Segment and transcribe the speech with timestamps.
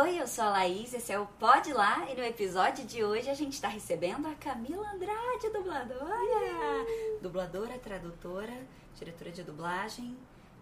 [0.00, 3.28] Oi, eu sou a Laís, esse é o Pode Lá e no episódio de hoje
[3.28, 6.86] a gente está recebendo a Camila Andrade, dubladora.
[7.20, 10.16] Dubladora, tradutora, diretora de dublagem,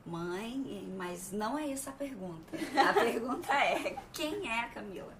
[0.04, 2.56] mãe, mas não é essa a pergunta.
[2.77, 5.14] A pergunta é: quem é a Camila?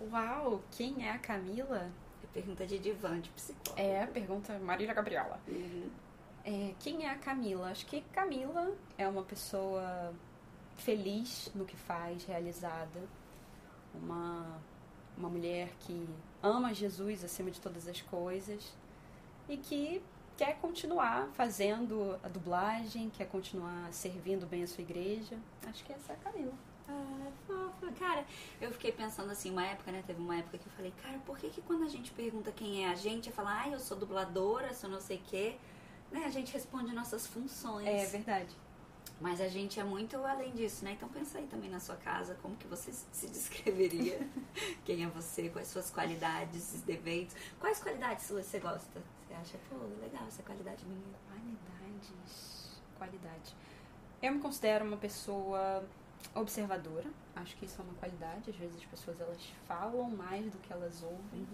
[0.00, 1.90] Uau, quem é a Camila?
[2.22, 3.82] É pergunta de divã, de psicóloga.
[3.82, 5.40] É, pergunta Marília Gabriela.
[5.48, 5.90] Uhum.
[6.44, 7.68] É, quem é a Camila?
[7.68, 10.14] Acho que Camila é uma pessoa
[10.76, 13.18] feliz no que faz, realizada.
[13.94, 14.60] Uma,
[15.16, 16.08] uma mulher que
[16.42, 18.72] ama Jesus acima de todas as coisas
[19.48, 20.02] e que
[20.36, 25.36] quer continuar fazendo a dublagem, quer continuar servindo bem a sua igreja.
[25.66, 26.54] Acho que essa é a Camila.
[26.88, 27.92] Ah, fofa.
[27.98, 28.24] Cara,
[28.60, 30.02] eu fiquei pensando assim, uma época, né?
[30.06, 32.84] Teve uma época que eu falei, cara, por que, que quando a gente pergunta quem
[32.84, 35.56] é a gente, eu falo, ah, eu sou dubladora, sou não sei o quê,
[36.10, 36.24] né?
[36.24, 37.86] A gente responde nossas funções.
[37.86, 38.56] É verdade.
[39.20, 40.92] Mas a gente é muito além disso, né?
[40.92, 44.26] Então pensa aí também na sua casa, como que você se descreveria?
[44.84, 45.50] Quem é você?
[45.50, 47.36] Quais suas qualidades, os defeitos?
[47.58, 49.02] Quais qualidades você gosta?
[49.28, 51.14] Você acha, pô, legal essa qualidade minha?
[51.28, 52.80] Qualidades.
[52.96, 53.54] Qualidade.
[54.22, 55.84] Eu me considero uma pessoa
[56.34, 57.10] observadora.
[57.36, 58.50] Acho que isso é uma qualidade.
[58.50, 61.46] Às vezes as pessoas elas falam mais do que elas ouvem.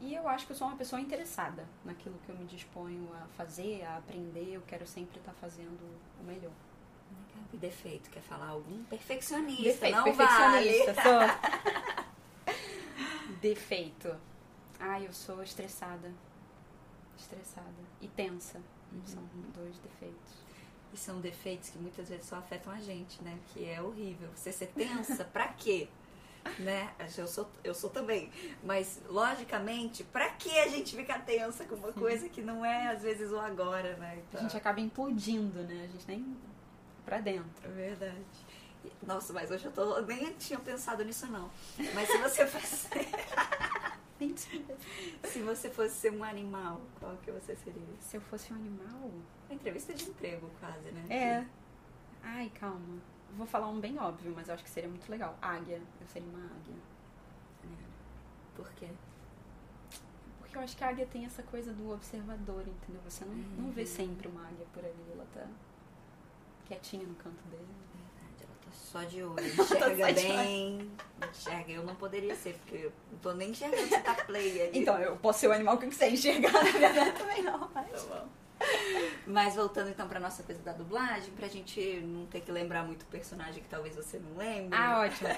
[0.00, 3.26] E eu acho que eu sou uma pessoa interessada naquilo que eu me disponho a
[3.36, 4.54] fazer, a aprender.
[4.54, 5.78] Eu quero sempre estar fazendo
[6.20, 6.52] o melhor.
[7.52, 8.84] E defeito, quer falar algum?
[8.84, 10.92] Perfeccionista, Defeito, não perfeccionista.
[10.92, 11.02] vale.
[11.02, 12.54] Sou.
[13.40, 14.14] Defeito.
[14.78, 16.12] Ai, eu sou estressada.
[17.16, 17.66] Estressada.
[18.00, 18.60] E tensa.
[19.04, 19.22] São
[19.54, 20.34] dois defeitos.
[20.92, 23.38] E são defeitos que muitas vezes só afetam a gente, né?
[23.52, 24.28] Que é horrível.
[24.34, 25.88] Você ser tensa, pra quê?
[26.58, 26.90] Né?
[27.16, 28.30] Eu sou, eu sou também.
[28.62, 33.02] Mas, logicamente, pra que a gente ficar tensa com uma coisa que não é, às
[33.02, 34.12] vezes, o agora, né?
[34.12, 35.84] A Então, gente acaba implodindo, né?
[35.84, 36.36] A gente nem
[37.04, 37.50] pra dentro.
[37.64, 38.22] É verdade.
[39.02, 40.00] Nossa, mas hoje eu tô.
[40.02, 41.50] Nem tinha pensado nisso, não.
[41.94, 42.88] Mas se você fosse.
[45.24, 47.82] se você fosse ser um animal, qual que você seria?
[48.00, 49.10] Se eu fosse um animal.
[49.48, 51.04] Uma entrevista de emprego, quase, né?
[51.08, 51.44] É.
[52.22, 52.98] Ai, calma.
[53.36, 55.36] Vou falar um bem óbvio, mas eu acho que seria muito legal.
[55.40, 55.80] Águia.
[56.00, 56.74] Eu seria uma águia.
[58.56, 58.88] Por quê?
[60.40, 63.00] Porque eu acho que a águia tem essa coisa do observador, entendeu?
[63.04, 63.86] Você não, não vê Uhum.
[63.86, 65.06] sempre uma águia por ali.
[65.12, 65.46] Ela tá
[66.66, 67.66] quietinha no canto dele.
[67.94, 70.90] Verdade, ela tá só de olho, enxerga de bem.
[71.30, 74.78] Enxerga, eu não poderia ser, porque eu não tô nem enxergando se tá play ali.
[74.80, 77.70] Então, eu posso ser o animal que eu quiser enxergar, na verdade, também não.
[77.72, 78.04] Mas...
[78.04, 78.28] Tá bom.
[79.26, 83.02] Mas voltando então pra nossa coisa da dublagem, pra gente não ter que lembrar muito
[83.02, 84.76] o personagem que talvez você não lembre.
[84.76, 85.28] Ah, ótimo.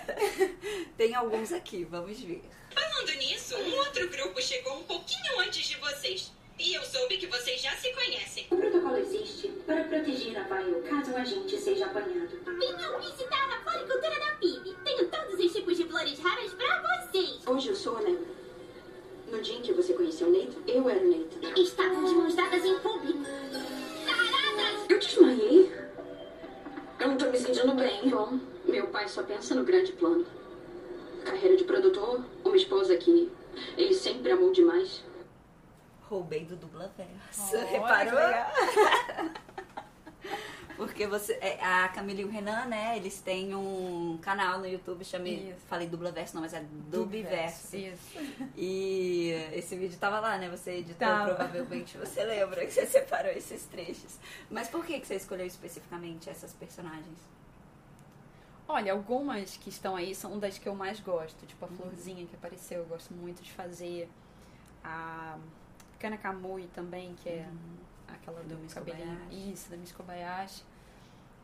[0.96, 2.42] Tem alguns aqui, vamos ver.
[2.70, 6.32] Falando nisso, um outro grupo chegou um pouquinho antes de vocês.
[6.58, 8.46] E eu soube que vocês já se conhecem.
[8.50, 12.38] O protocolo existe para proteger a Bio caso o agente seja apanhado.
[12.44, 14.76] Venham visitar a floricultura da PIB.
[14.84, 17.46] Tenho todos os tipos de flores raras pra vocês.
[17.46, 18.39] Hoje eu sou a Neto.
[19.30, 21.38] No dia em que você conheceu o Neito, eu era o Neito.
[21.60, 23.20] Estavam de mãos dadas em público.
[24.88, 25.72] Eu desmaiei.
[26.98, 28.08] Eu não tô me sentindo bem.
[28.10, 30.26] Bom, meu pai só pensa no grande plano.
[31.24, 33.30] Carreira de produtor, uma esposa que
[33.76, 35.04] ele sempre amou demais.
[36.02, 37.54] Roubei do Dublaverso.
[37.54, 39.32] Olha, Reparou?
[40.80, 41.34] Porque você.
[41.42, 42.96] é, A Camila e o Renan, né?
[42.96, 45.50] Eles têm um canal no YouTube, chamei.
[45.50, 45.60] Isso.
[45.66, 47.76] Falei Dublaverso, não, mas é Dubiverso.
[47.76, 48.18] Isso.
[48.56, 50.48] E esse vídeo tava lá, né?
[50.48, 51.34] Você editou, Tava.
[51.34, 54.16] provavelmente você lembra que você separou esses trechos.
[54.50, 57.18] Mas por que, que você escolheu especificamente essas personagens?
[58.66, 61.44] Olha, algumas que estão aí são das que eu mais gosto.
[61.44, 64.08] Tipo a florzinha que apareceu, eu gosto muito de fazer.
[64.82, 65.36] A
[65.98, 67.46] Kana Kamui também, que é
[68.08, 68.72] aquela do, Miss.
[68.72, 69.52] Kobayashi.
[69.52, 70.69] Isso, da Miss Kobayashi.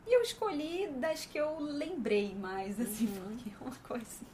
[0.07, 4.25] E eu escolhi das que eu lembrei mais, assim, porque é uma coisa.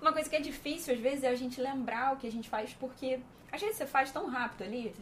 [0.00, 2.48] Uma coisa que é difícil, às vezes, é a gente lembrar o que a gente
[2.48, 3.20] faz, porque
[3.52, 4.94] às vezes você faz tão rápido ali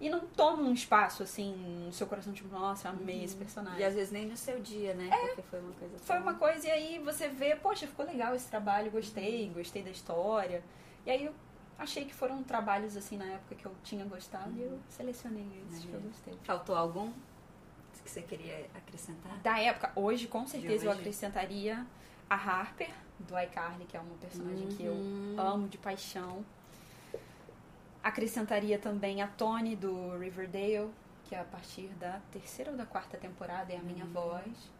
[0.00, 1.54] e não toma um espaço, assim,
[1.86, 3.80] no seu coração, tipo, nossa, eu amei esse personagem.
[3.80, 5.08] E às vezes nem no seu dia, né?
[5.26, 8.34] Porque foi uma coisa Foi tão- uma coisa, e aí você vê, poxa, ficou legal
[8.34, 10.62] esse trabalho, gostei, gostei da história.
[11.04, 11.34] E aí eu
[11.78, 15.84] achei que foram trabalhos, assim, na época que eu tinha gostado, e eu selecionei esses
[15.84, 16.34] que eu gostei.
[16.44, 17.12] Faltou algum
[18.08, 19.36] que você queria acrescentar?
[19.38, 21.00] Da época, hoje, com certeza, eu hoje?
[21.00, 21.86] acrescentaria
[22.28, 25.34] a Harper, do iCarly, que é uma personagem que eu Uhum.
[25.36, 26.44] amo de paixão.
[28.02, 30.90] Acrescentaria também a Tony, do Riverdale,
[31.24, 34.12] que é a partir da terceira ou da quarta temporada, é a minha Uhum.
[34.12, 34.70] voz.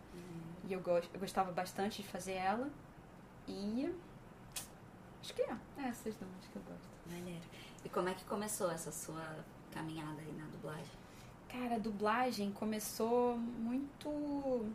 [0.64, 2.68] E eu, eu gostava bastante de fazer ela.
[3.46, 3.94] E.
[5.20, 5.56] Acho que é.
[5.78, 6.88] É essas duas que eu gosto.
[7.10, 7.44] Maneiro.
[7.84, 9.22] E como é que começou essa sua
[9.72, 10.86] caminhada aí na dublagem?
[11.48, 14.66] Cara, a dublagem começou muito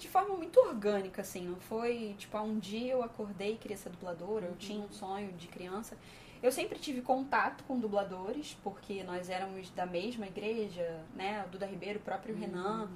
[0.00, 3.76] de forma muito orgânica, assim, não foi tipo, ah, um dia eu acordei e queria
[3.76, 5.96] ser dubladora, eu tinha um sonho de criança.
[6.42, 11.44] Eu sempre tive contato com dubladores, porque nós éramos da mesma igreja, né?
[11.46, 12.88] O Duda Ribeiro, o próprio Renan.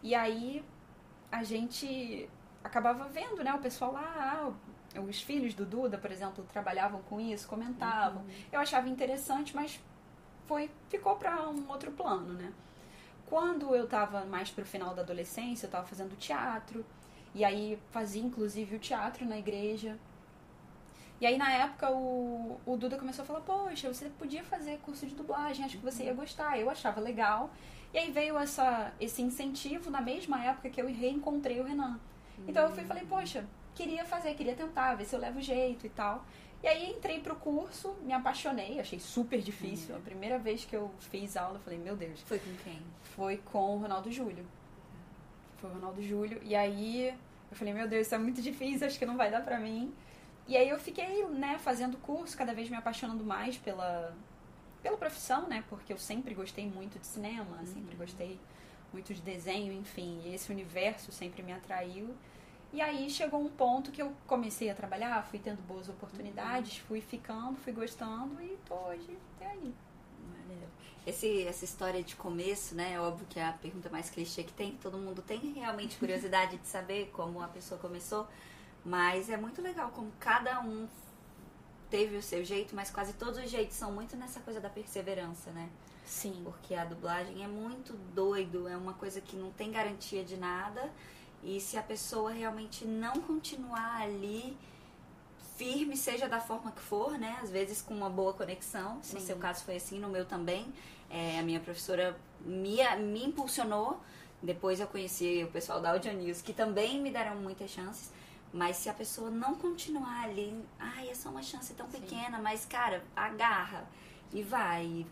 [0.00, 0.64] E aí
[1.30, 2.28] a gente
[2.62, 3.52] acabava vendo, né?
[3.52, 4.54] O pessoal lá,
[4.96, 8.24] ah, os filhos do Duda, por exemplo, trabalhavam com isso, comentavam.
[8.52, 9.80] Eu achava interessante, mas
[10.46, 12.52] foi ficou para um outro plano, né?
[13.26, 16.84] Quando eu estava mais pro final da adolescência, eu estava fazendo teatro.
[17.34, 19.98] E aí fazia inclusive o teatro na igreja.
[21.20, 25.06] E aí na época o, o Duda começou a falar, poxa, você podia fazer curso
[25.06, 26.58] de dublagem, acho que você ia gostar.
[26.58, 27.50] Eu achava legal.
[27.92, 31.98] E aí veio essa, esse incentivo na mesma época que eu reencontrei o Renan.
[32.46, 33.44] Então eu fui e falei, poxa,
[33.74, 36.24] queria fazer, queria tentar, ver se eu levo jeito e tal.
[36.64, 39.94] E aí entrei pro curso, me apaixonei, achei super difícil.
[39.94, 42.22] A primeira vez que eu fiz aula, eu falei, meu Deus.
[42.22, 42.80] Foi com quem?
[43.14, 44.46] Foi com o Ronaldo Júlio.
[45.58, 46.40] Foi o Ronaldo Júlio.
[46.42, 47.08] E aí
[47.50, 49.92] eu falei, meu Deus, isso é muito difícil, acho que não vai dar pra mim.
[50.48, 54.16] E aí eu fiquei, né, fazendo curso, cada vez me apaixonando mais pela,
[54.82, 55.64] pela profissão, né?
[55.68, 58.40] Porque eu sempre gostei muito de cinema, sempre gostei
[58.90, 60.18] muito de desenho, enfim.
[60.24, 62.14] E esse universo sempre me atraiu.
[62.74, 67.00] E aí chegou um ponto que eu comecei a trabalhar, fui tendo boas oportunidades, fui
[67.00, 69.72] ficando, fui gostando e tô hoje até aí.
[71.06, 72.94] Esse, essa história de começo, né?
[72.94, 76.56] É óbvio que é a pergunta mais clichê que tem, todo mundo tem realmente curiosidade
[76.56, 78.26] de saber como a pessoa começou,
[78.84, 80.88] mas é muito legal como cada um
[81.88, 85.52] teve o seu jeito, mas quase todos os jeitos são muito nessa coisa da perseverança,
[85.52, 85.70] né?
[86.04, 86.40] Sim.
[86.42, 90.90] Porque a dublagem é muito doido, é uma coisa que não tem garantia de nada.
[91.44, 94.56] E se a pessoa realmente não continuar ali
[95.56, 97.38] firme, seja da forma que for, né?
[97.42, 98.98] Às vezes com uma boa conexão.
[99.02, 99.16] Sim.
[99.16, 100.72] No seu caso foi assim, no meu também.
[101.10, 104.00] É, a minha professora me, me impulsionou.
[104.42, 108.10] Depois eu conheci o pessoal da Audio News, que também me deram muitas chances.
[108.52, 112.64] Mas se a pessoa não continuar ali, ai, é só uma chance tão pequena, mas
[112.64, 113.84] cara, agarra
[114.32, 115.04] e vai.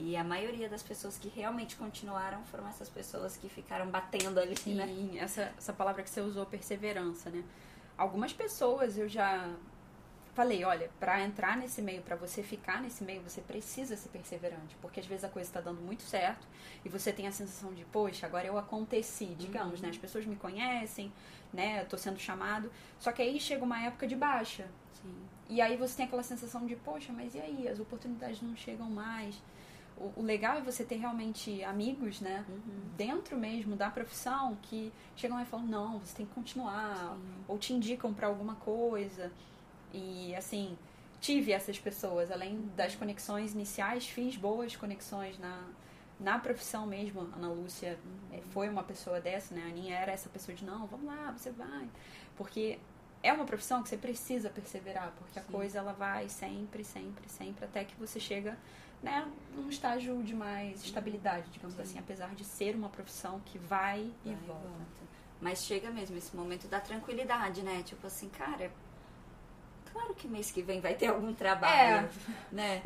[0.00, 4.74] E, a maioria das pessoas que realmente continuaram foram essas pessoas que ficaram batendo ali,
[4.74, 4.86] né?
[4.86, 7.44] Sim, essa, essa palavra que você usou, perseverança, né?
[7.98, 9.54] Algumas pessoas eu já
[10.34, 14.74] falei, olha, pra entrar nesse meio, pra você ficar nesse meio, você precisa ser perseverante,
[14.80, 16.46] porque às vezes a coisa tá dando muito certo
[16.84, 19.90] e você tem a sensação de, poxa, agora eu aconteci, digamos, né?
[19.90, 21.12] As pessoas me conhecem,
[21.52, 21.82] né?
[21.82, 24.66] Eu tô sendo chamado, só que aí chega uma época de baixa.
[25.02, 25.14] Sim.
[25.48, 27.68] E aí você tem aquela sensação de, poxa, mas e aí?
[27.68, 29.34] As oportunidades não chegam mais.
[30.00, 32.44] O, o legal é você ter realmente amigos, né?
[32.96, 37.16] Dentro mesmo da profissão que chegam lá e falam, não, você tem que continuar.
[37.46, 39.30] Ou te indicam pra alguma coisa.
[39.92, 40.76] E assim,
[41.20, 42.30] tive essas pessoas.
[42.30, 45.62] Além das conexões iniciais, fiz boas conexões na,
[46.18, 47.28] na profissão mesmo.
[47.32, 47.98] A Ana Lúcia
[48.32, 49.64] eh, foi uma pessoa dessa, né?
[49.64, 51.86] A Aninha era essa pessoa de, não, vamos lá, você vai.
[52.36, 52.78] Porque
[53.22, 55.52] é uma profissão que você precisa perseverar, porque a Sim.
[55.52, 58.56] coisa ela vai sempre, sempre, sempre, até que você chega
[59.02, 61.82] né, num estágio de mais estabilidade, digamos Sim.
[61.82, 65.10] assim, apesar de ser uma profissão que vai, e Vai volta.
[65.40, 67.82] Mas chega mesmo esse momento da tranquilidade, né?
[67.82, 68.70] Tipo assim, cara,
[69.90, 72.10] claro que mês que vem vai ter algum trabalho,
[72.52, 72.82] né?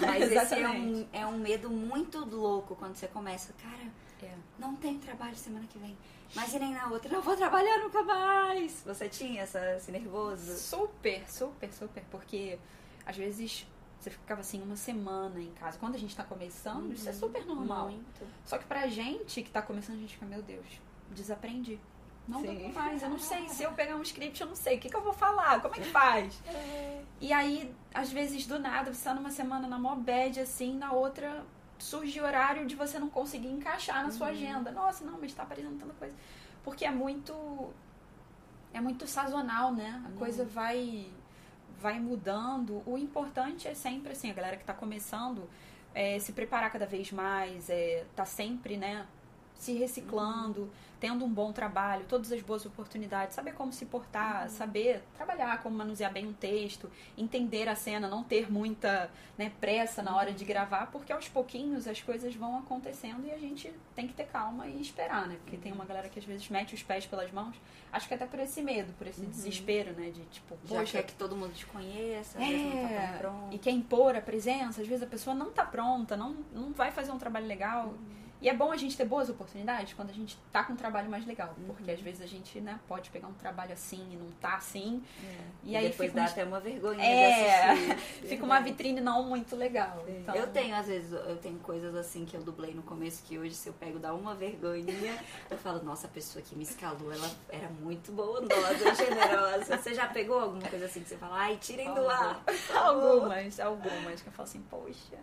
[0.00, 3.90] Mas esse é um, é um medo muito louco quando você começa, cara,
[4.22, 4.32] É.
[4.56, 5.96] não tem trabalho semana que vem.
[6.34, 8.82] Mas e nem na outra, não vou trabalhar nunca mais.
[8.84, 10.56] Você tinha essa, esse nervoso?
[10.58, 12.56] Super, super, super, porque
[13.04, 13.66] às vezes
[13.98, 15.78] você ficava assim uma semana em casa.
[15.78, 17.88] Quando a gente tá começando, isso é super normal.
[17.88, 18.26] Muito.
[18.44, 20.66] Só que pra gente que tá começando, a gente fica, meu Deus,
[21.10, 21.80] desaprendi.
[22.28, 22.58] Não Sim.
[22.58, 23.48] dou mais, eu não sei.
[23.48, 24.76] Se eu pegar um script, eu não sei.
[24.76, 25.60] O que, que eu vou falar?
[25.62, 26.40] Como é que faz?
[27.18, 30.92] E aí, às vezes, do nada, você tá numa semana na mó bad, assim, na
[30.92, 31.42] outra
[31.78, 34.70] surge horário de você não conseguir encaixar na sua agenda.
[34.70, 36.14] Nossa, não, mas tá aparecendo tanta coisa.
[36.62, 37.32] Porque é muito.
[38.72, 40.02] É muito sazonal, né?
[40.06, 41.10] A coisa vai
[41.80, 42.82] vai mudando.
[42.86, 45.48] O importante é sempre, assim, a galera que tá começando,
[45.94, 49.06] é, se preparar cada vez mais, é, tá sempre, né?
[49.58, 55.02] Se reciclando, tendo um bom trabalho, todas as boas oportunidades, saber como se portar, saber
[55.14, 60.16] trabalhar, como manusear bem um texto, entender a cena, não ter muita né, pressa na
[60.16, 64.14] hora de gravar, porque aos pouquinhos as coisas vão acontecendo e a gente tem que
[64.14, 65.36] ter calma e esperar, né?
[65.42, 67.54] Porque tem uma galera que às vezes mete os pés pelas mãos,
[67.92, 70.10] acho que até por esse medo, por esse desespero, né?
[70.10, 72.96] De tipo, Já poxa, quer que todo mundo te conheça, às vezes não tá tão
[72.96, 73.54] é, pronto.
[73.54, 76.90] e quer impor a presença, às vezes a pessoa não tá pronta, não, não vai
[76.90, 77.94] fazer um trabalho legal.
[78.46, 81.10] E é bom a gente ter boas oportunidades quando a gente tá com um trabalho
[81.10, 81.52] mais legal.
[81.66, 85.02] Porque às vezes a gente, né, pode pegar um trabalho assim e não tá assim.
[85.64, 87.98] E, aí depois fica dá um- até uma vergonha É, de assistir.
[88.28, 90.04] fica uma vitrine não muito legal.
[90.06, 93.36] Então, Eu tenho, às vezes, eu tenho coisas assim que eu dublei no começo que
[93.36, 95.18] hoje, se eu pego, dá uma vergonhinha.
[95.50, 99.76] Eu falo, nossa, a pessoa que me escalou, ela era muito bondosa, generosa.
[99.76, 102.44] Você já pegou alguma coisa assim que você fala, ai, tirem do ar?
[102.44, 105.16] por favor." Algumas, algumas que eu falo assim, poxa,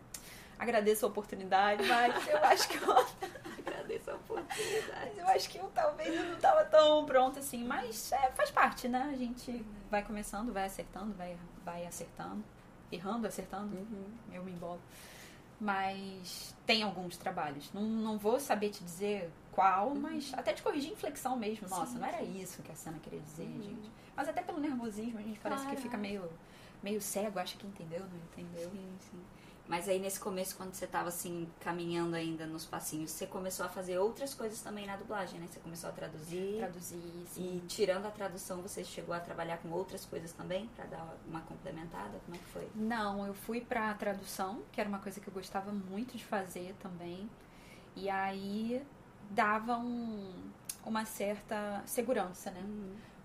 [0.60, 2.94] agradeço a oportunidade, mas eu acho que eu,
[3.66, 5.12] Agradeço a oportunidade.
[5.16, 8.52] mas eu acho que eu talvez eu não tava tão pronta assim, mas é, faz
[8.52, 9.10] parte, né?
[9.14, 12.44] A gente vai começando, vai acertando, vai, vai acertando,
[12.92, 14.06] errando, acertando, Uhum.
[14.34, 14.80] eu me embolo.
[15.60, 17.72] Mas tem alguns trabalhos.
[17.74, 21.68] Não, não vou saber te dizer qual, mas até de corrigir inflexão mesmo.
[21.70, 21.88] Nossa, Uhum.
[21.94, 22.42] Sim, não era sim.
[22.42, 23.62] isso que a cena queria dizer, Uhum.
[23.64, 23.92] gente.
[24.16, 25.78] Mas até pelo nervosismo, a gente parece Claro.
[25.78, 26.30] que fica meio,
[26.82, 28.70] meio cego, acha que entendeu, não entendeu.
[28.72, 29.22] Sim, sim.
[29.68, 33.70] Mas aí nesse começo, quando você tava assim, caminhando ainda nos passinhos, você começou a
[33.70, 35.48] fazer outras coisas também na dublagem, né?
[35.50, 36.58] Você começou a traduzir.
[36.58, 37.62] Traduzir, sim.
[37.64, 41.42] E tirando a tradução, você chegou a trabalhar com outras coisas também, pra dar uma
[41.42, 42.20] complementada?
[42.26, 42.68] Como é que foi?
[42.76, 46.76] Não, eu fui pra tradução, que era uma coisa que eu gostava muito de fazer
[46.82, 47.30] também.
[47.96, 48.86] E aí
[49.30, 50.34] dava um,
[50.86, 52.64] uma certa segurança, né?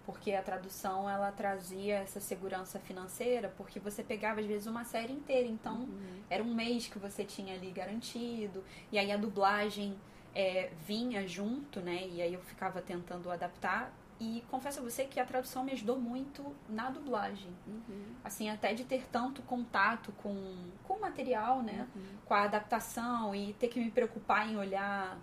[0.08, 5.12] Porque a tradução ela trazia essa segurança financeira, porque você pegava às vezes uma série
[5.12, 5.86] inteira, então
[6.30, 9.94] era um mês que você tinha ali garantido, e aí a dublagem
[10.34, 12.08] é, vinha junto, né?
[12.10, 13.92] E aí eu ficava tentando adaptar.
[14.18, 18.14] E confesso a você que a tradução me ajudou muito na dublagem Uhum.
[18.24, 21.86] assim, até de ter tanto contato com, com o material, né?
[21.94, 22.02] Uhum.
[22.24, 25.18] Com a adaptação e ter que me preocupar em olhar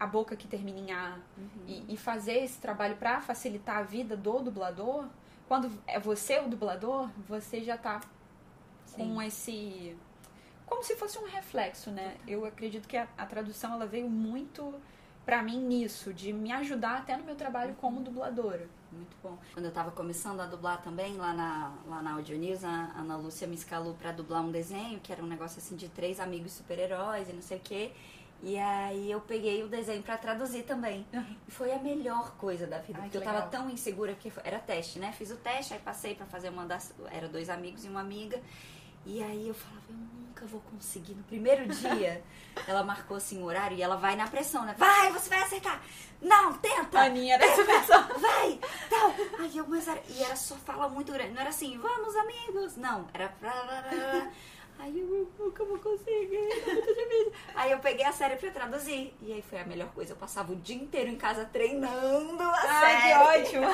[0.00, 1.48] a boca que termina em A Uhum.
[1.68, 5.04] e, e fazer esse trabalho para facilitar a vida do dublador.
[5.46, 8.00] Quando é você o dublador, você já tá
[8.96, 9.96] com esse
[10.66, 12.16] como se fosse um reflexo, né?
[12.26, 14.72] Eu acredito que a, a tradução ela veio muito
[15.26, 18.68] pra mim nisso, de me ajudar até no meu trabalho como dubladora.
[18.92, 19.36] Muito bom.
[19.52, 23.16] Quando eu tava começando a dublar também, lá na, lá na Audio News, a Ana
[23.16, 26.52] Lúcia me escalou pra dublar um desenho, que era um negócio assim de três amigos
[26.52, 27.92] super-heróis e não sei o quê.
[28.42, 31.06] E aí eu peguei o desenho pra traduzir também.
[31.46, 33.50] E foi a melhor coisa da vida, Ai, porque que eu tava legal.
[33.50, 35.12] tão insegura, porque foi- era teste, né?
[35.12, 36.94] Fiz o teste, aí passei pra fazer uma das...
[37.10, 38.40] Era dois amigos e uma amiga.
[39.04, 41.14] E aí eu falava, eu nunca vou conseguir.
[41.14, 42.22] No primeiro dia,
[42.66, 44.74] ela marcou assim o horário e ela vai na pressão, né?
[44.78, 45.82] Vai, você vai acertar!
[46.22, 46.98] Não, tenta!
[47.00, 48.02] Aninha era essa pessoa.
[48.18, 49.14] vai, tal.
[49.38, 53.06] Aí eu começaram, e era só fala muito grande, não era assim, vamos amigos, não,
[53.12, 53.34] era.
[54.78, 57.32] Aí eu, eu nunca vou conseguir, tá muito difícil.
[57.54, 60.52] Aí eu peguei a série pra traduzir, e aí foi a melhor coisa, eu passava
[60.52, 63.44] o dia inteiro em casa treinando a Ai, série.
[63.50, 63.66] que ótimo!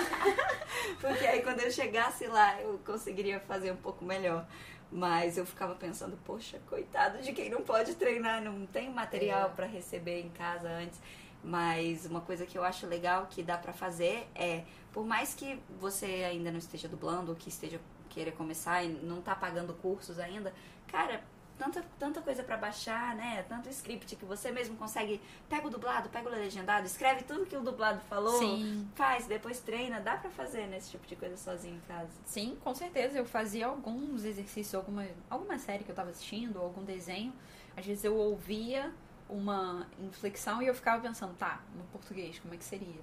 [1.00, 4.46] Porque aí quando eu chegasse lá, eu conseguiria fazer um pouco melhor.
[4.92, 9.52] Mas eu ficava pensando, poxa, coitado de quem não pode treinar, não tem material É.
[9.52, 11.00] pra receber em casa antes.
[11.42, 14.62] Mas uma coisa que eu acho legal que dá pra fazer é,
[14.92, 19.20] por mais que você ainda não esteja dublando, ou que esteja querer começar e não
[19.20, 20.54] tá pagando cursos ainda,
[20.86, 21.20] cara,
[21.58, 23.42] tanta, tanta coisa pra baixar, né?
[23.48, 27.56] Tanto script que você mesmo consegue, pega o dublado, pega o legendado, escreve tudo que
[27.56, 28.88] o dublado falou, Sim.
[28.94, 32.10] faz, depois treina, dá pra fazer nesse tipo de coisa sozinho em casa.
[32.24, 33.18] Sim, com certeza.
[33.18, 37.32] Eu fazia alguns exercícios, alguma, alguma série que eu tava assistindo, algum desenho.
[37.76, 38.92] Às vezes eu ouvia
[39.28, 43.00] uma inflexão e eu ficava pensando, tá, no português, como é que seria?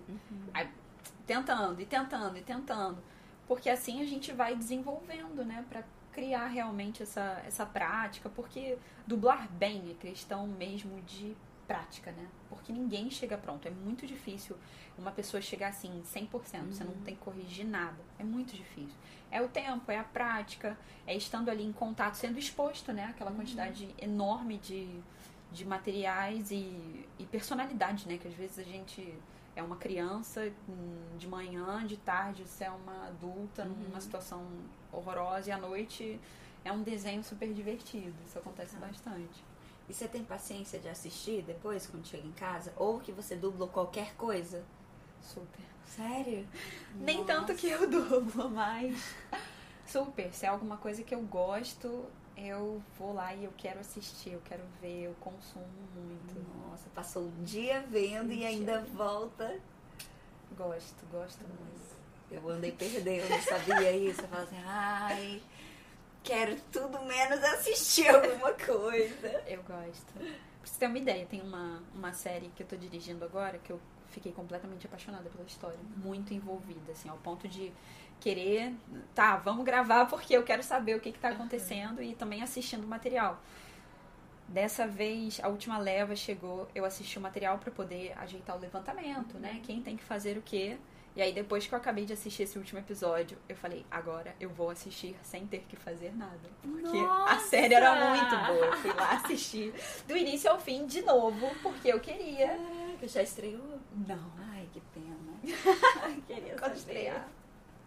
[0.54, 0.70] Aí,
[1.28, 2.98] tentando, e tentando, e tentando.
[3.48, 5.84] Porque assim a gente vai desenvolvendo, né, pra
[6.14, 8.30] criar realmente essa, essa prática.
[8.30, 11.36] Porque dublar bem é questão mesmo de
[11.68, 12.28] prática, né?
[12.50, 13.68] Porque ninguém chega pronto.
[13.68, 14.56] É muito difícil
[14.98, 16.30] uma pessoa chegar assim, 100%.
[16.72, 17.98] Você não tem que corrigir nada.
[18.20, 18.96] É muito difícil.
[19.32, 20.78] É o tempo, é a prática,
[21.08, 23.06] é estando ali em contato, sendo exposto, né?
[23.06, 24.88] Aquela quantidade enorme de,
[25.52, 28.18] de materiais e, e personalidade, né?
[28.18, 29.14] Que às vezes a gente
[29.56, 34.46] é uma criança hum, de manhã, de tarde você é uma adulta numa situação
[34.94, 36.20] horrorosa e à noite
[36.64, 38.14] é um desenho super divertido.
[38.26, 39.44] Isso acontece bastante.
[39.90, 42.74] E você tem paciência de assistir depois, quando chega em casa?
[42.78, 44.64] Ou que você dubla qualquer coisa?
[45.22, 45.66] Super.
[45.86, 46.48] Sério?
[46.96, 47.34] Nem Nossa.
[47.34, 49.16] tanto que eu dublo, mas
[49.86, 50.34] super.
[50.34, 52.06] Se é alguma coisa que eu gosto,
[52.38, 56.36] eu vou lá e eu quero assistir, eu quero ver, eu consumo muito.
[56.68, 59.60] Nossa, passou o dia vendo e ainda volta.
[60.58, 61.93] Gosto, gosto muito.
[62.34, 64.22] Eu andei perdendo, sabia isso?
[64.22, 65.42] Eu falava assim, ai,
[66.24, 69.44] quero tudo menos assistir alguma coisa.
[69.46, 70.14] Eu gosto.
[70.14, 70.26] Pra
[70.64, 73.80] você ter uma ideia, tem uma, uma série que eu tô dirigindo agora que eu
[74.10, 75.78] fiquei completamente apaixonada pela história.
[75.98, 77.72] Muito envolvida, assim, ao ponto de
[78.20, 78.74] querer,
[79.14, 82.84] tá, vamos gravar porque eu quero saber o que, que tá acontecendo e também assistindo
[82.86, 83.38] o material.
[84.48, 89.38] Dessa vez, a última leva chegou, eu assisti o material para poder ajeitar o levantamento,
[89.38, 89.60] né?
[89.64, 90.78] Quem tem que fazer o quê?
[91.16, 94.50] E aí, depois que eu acabei de assistir esse último episódio, eu falei, agora eu
[94.50, 96.50] vou assistir sem ter que fazer nada.
[96.62, 98.66] Porque a série era muito boa.
[98.66, 99.74] Eu fui lá assistir
[100.08, 102.48] do início ao fim de novo, porque eu queria.
[102.48, 103.80] Caraca, já estreou?
[104.08, 105.34] Não, Ai, que pena.
[106.28, 107.28] Queria quando estrear.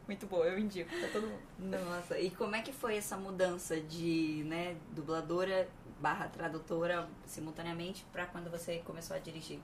[0.06, 1.40] Muito boa, eu indico pra todo mundo.
[1.58, 5.68] Nossa, e como é que foi essa mudança de, né, dubladora
[6.00, 9.58] barra tradutora simultaneamente pra quando você começou a dirigir?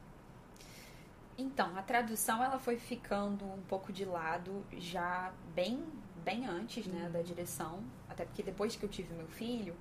[1.36, 5.82] Então, a tradução ela foi ficando um pouco de lado já bem,
[6.24, 7.82] bem antes né, da direção.
[8.08, 9.74] Até porque depois que eu tive meu filho,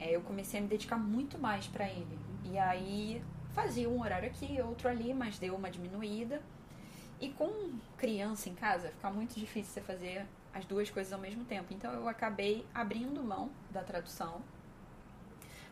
[0.00, 2.18] é, eu comecei a me dedicar muito mais pra ele.
[2.44, 6.40] E aí fazia um horário aqui, outro ali, mas deu uma diminuída.
[7.20, 11.44] E com criança em casa, fica muito difícil você fazer as duas coisas ao mesmo
[11.44, 11.74] tempo.
[11.74, 14.40] Então eu acabei abrindo mão da tradução.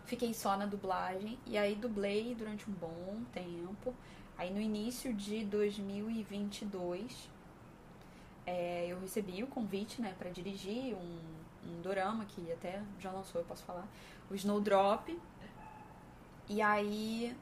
[0.05, 3.95] Fiquei só na dublagem e aí dublei durante um bom tempo.
[4.39, 7.31] Aí no início de 2022,
[8.47, 11.19] é, eu recebi o convite, né, para dirigir um,
[11.71, 13.87] um dorama que até já lançou, eu posso falar,
[14.31, 15.19] o Snowdrop.
[16.49, 17.37] E aí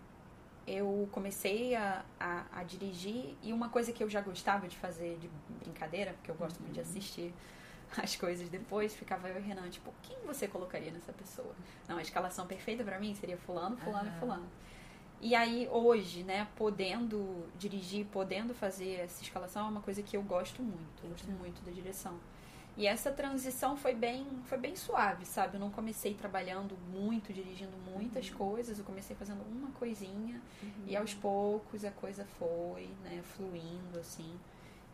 [0.67, 5.19] eu comecei a, a, a dirigir e uma coisa que eu já gostava de fazer
[5.19, 5.29] de
[5.63, 7.35] brincadeira, porque eu gosto muito de assistir
[8.03, 11.55] as coisas depois, ficava eu e Renan, tipo, quem você colocaria nessa pessoa?
[11.89, 14.17] Não, a escalação perfeita pra mim seria fulano, fulano Aham.
[14.17, 14.47] e fulano.
[15.25, 20.23] E aí, hoje, né, podendo dirigir, podendo fazer essa escalação é uma coisa que eu
[20.23, 21.02] gosto muito.
[21.02, 22.21] Eu gosto muito da direção.
[22.76, 25.57] E essa transição foi bem, foi bem suave, sabe?
[25.57, 28.78] Eu não comecei trabalhando muito, dirigindo muitas coisas.
[28.78, 30.43] Eu comecei fazendo uma coisinha
[30.87, 34.38] e aos poucos a coisa foi, né, fluindo assim.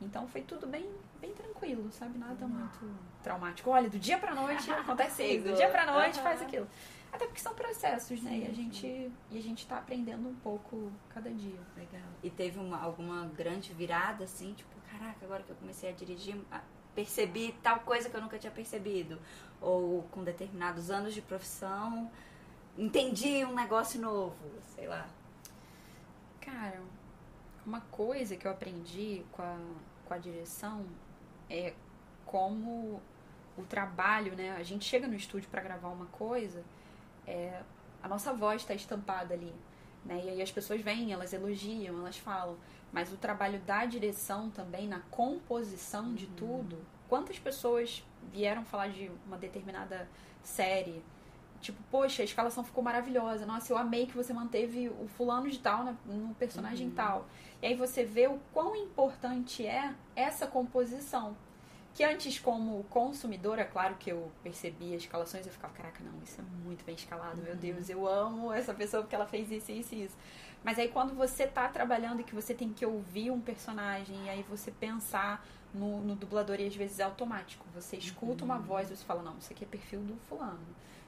[0.01, 0.89] Então foi tudo bem,
[1.21, 2.17] bem tranquilo, sabe?
[2.17, 2.89] Nada muito
[3.21, 3.69] traumático.
[3.69, 6.23] Olha, do dia pra noite acontece isso, do dia pra noite Aham.
[6.23, 6.69] faz aquilo.
[7.13, 8.39] Até porque são processos, né?
[8.39, 11.61] E a gente e a gente tá aprendendo um pouco cada dia.
[11.77, 12.09] Legal.
[12.23, 16.37] E teve uma, alguma grande virada, assim, tipo, caraca, agora que eu comecei a dirigir,
[16.95, 19.19] percebi tal coisa que eu nunca tinha percebido.
[19.61, 22.11] Ou com determinados anos de profissão,
[22.79, 24.37] entendi um negócio novo,
[24.75, 25.09] sei lá.
[26.41, 26.81] Cara,
[27.67, 29.59] uma coisa que eu aprendi com a,
[30.07, 30.87] com a direção
[31.49, 31.75] é
[32.25, 33.03] como
[33.57, 34.53] o trabalho, né?
[34.53, 36.65] A gente chega no estúdio pra gravar uma coisa,
[37.27, 37.63] é,
[38.03, 39.55] a nossa voz está estampada ali,
[40.05, 40.23] né?
[40.25, 42.57] E aí as pessoas vêm, elas elogiam, elas falam.
[42.93, 46.79] Mas o trabalho da direção também, na composição de tudo.
[47.09, 50.09] Quantas pessoas vieram falar de uma determinada
[50.43, 51.03] série?
[51.61, 53.45] Tipo, poxa, a escalação ficou maravilhosa.
[53.45, 57.27] Nossa, eu amei que você manteve o fulano de tal né, no personagem tal.
[57.61, 61.37] E aí você vê o quão importante é essa composição.
[61.95, 66.45] Que antes, como consumidora, claro que eu percebia escalações, eu ficava, caraca, não, isso é
[66.65, 70.05] muito bem escalado, meu Deus, eu amo essa pessoa porque ela fez isso, isso e
[70.05, 70.17] isso.
[70.63, 74.29] Mas aí quando você tá trabalhando e que você tem que ouvir um personagem e
[74.29, 77.65] aí você pensar no, no dublador e às vezes é automático.
[77.75, 80.59] Você escuta uma voz e você fala, não, isso aqui é perfil do fulano.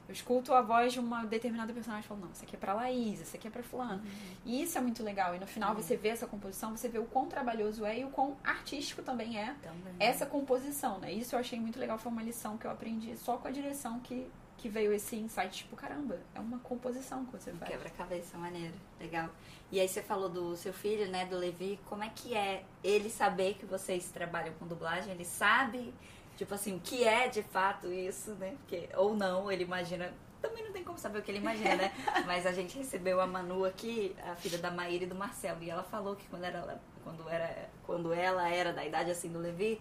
[0.07, 2.73] Eu escuto a voz de uma determinada personagem e falo, não, isso aqui é pra
[2.73, 4.03] Laís, isso aqui é pra fulano.
[4.45, 5.33] E isso é muito legal.
[5.35, 8.09] E no final você vê essa composição, você vê o quão trabalhoso é e o
[8.09, 9.93] quão artístico também é Também.
[9.99, 11.11] essa composição, né?
[11.11, 13.99] Isso eu achei muito legal, foi uma lição que eu aprendi só com a direção
[14.01, 17.71] que, que veio esse insight, tipo, caramba, é uma composição que você faz.
[17.71, 19.29] quebra-cabeça maneiro, legal.
[19.71, 23.09] E aí você falou do seu filho, né, do Levi, como é que é ele
[23.09, 25.11] saber que vocês trabalham com dublagem?
[25.11, 25.93] Ele sabe,
[26.35, 28.55] tipo assim, o que é de fato isso, né?
[28.59, 30.13] Porque, ou não, ele imagina.
[30.41, 31.93] Também não tem como saber o que ele imagina, né?
[32.27, 35.69] Mas a gente recebeu a Manu aqui, a filha da Maíra e do Marcelo, e
[35.69, 39.79] ela falou que quando, era, quando, era, quando ela era da idade assim do Levi,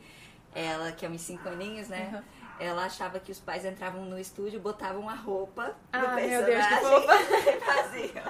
[0.55, 2.23] ela, que é uns cinco aninhos, né?
[2.61, 6.81] Ela achava que os pais entravam no estúdio, botavam a roupa do Ah, meu personagem
[6.81, 8.25] Deus, que e faziam.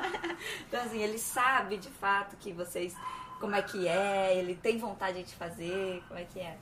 [0.66, 2.94] Então, assim, ele sabe de fato que vocês.
[3.38, 6.56] Como é que é, ele tem vontade de fazer, como é que é.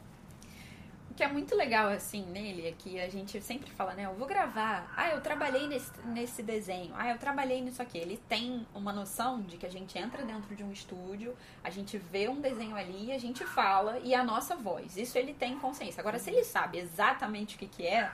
[1.21, 4.07] Que é muito legal, assim, nele é que a gente sempre fala, né?
[4.07, 4.91] Eu vou gravar.
[4.97, 6.95] Ah, eu trabalhei nesse, nesse desenho.
[6.97, 7.99] Ah, eu trabalhei nisso aqui.
[7.99, 11.99] Ele tem uma noção de que a gente entra dentro de um estúdio, a gente
[11.99, 14.97] vê um desenho ali, a gente fala e é a nossa voz.
[14.97, 16.01] Isso ele tem consciência.
[16.01, 18.11] Agora, se ele sabe exatamente o que, que é,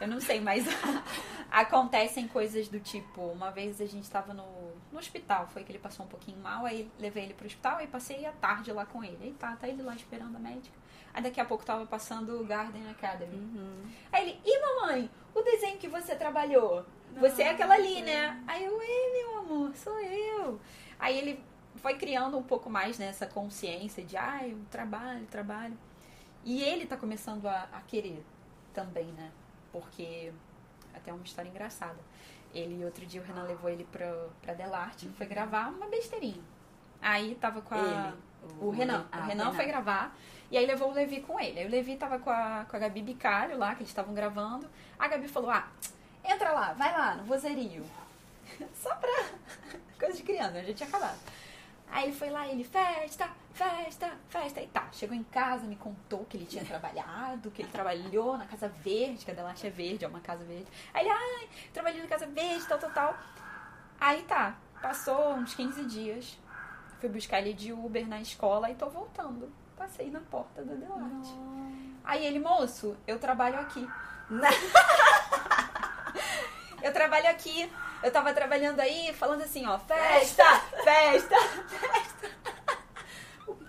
[0.00, 0.64] eu não sei, mas
[1.50, 4.44] acontecem coisas do tipo, uma vez a gente estava no,
[4.90, 7.86] no hospital, foi que ele passou um pouquinho mal, aí levei ele pro hospital e
[7.86, 9.18] passei a tarde lá com ele.
[9.22, 10.76] Aí tá, tá ele lá esperando a médica.
[11.12, 13.36] Aí daqui a pouco tava passando o Garden Academy.
[14.12, 16.84] Aí ele, e mamãe, o desenho que você trabalhou?
[17.16, 18.42] Você é aquela ali, né?
[18.48, 20.60] Aí eu, ei, meu amor, sou eu.
[20.98, 21.40] Aí ele
[21.76, 25.78] foi criando um pouco mais nessa consciência de, ai, eu trabalho, trabalho.
[26.44, 28.24] E ele tá começando a, a querer
[28.72, 29.30] também, né?
[29.74, 30.32] Porque
[30.94, 31.98] até uma história engraçada.
[32.54, 34.06] Ele, outro dia, o Renan levou ele pra,
[34.40, 36.40] pra Delarte, foi gravar uma besteirinha.
[37.02, 37.78] Aí tava com a.
[37.78, 38.14] Ele,
[38.60, 39.04] O, Renan.
[39.10, 40.16] ah, o Renan foi gravar.
[40.48, 41.58] E aí levou o Levi com ele.
[41.58, 44.70] Aí o Levi tava com a, com a Gabi Bicário lá, que eles estavam gravando.
[44.96, 45.66] A Gabi falou: Ah,
[46.24, 47.84] entra lá, vai lá, no vozerio.
[48.74, 49.10] Só pra.
[49.98, 50.64] Coisa de criança, né?
[50.64, 51.18] já tinha acabado.
[51.94, 54.60] Aí ele foi lá, ele, festa, festa, festa.
[54.60, 58.46] E tá, chegou em casa, me contou que ele tinha trabalhado, que ele trabalhou na
[58.46, 60.66] Casa Verde, que a Delache é verde, é uma casa verde.
[60.92, 63.16] Aí ele, ai, trabalhei na Casa Verde, tal, tal, tal.
[64.00, 66.36] Aí tá, passou uns 15 dias.
[66.98, 69.52] Fui buscar ele de Uber na escola e tô voltando.
[69.76, 71.32] Passei na porta da Delarte.
[72.02, 73.88] Aí ele, moço, eu trabalho aqui.
[76.82, 77.70] eu trabalho aqui.
[78.04, 80.44] Eu tava trabalhando aí, falando assim, ó, festa,
[80.84, 81.36] festa.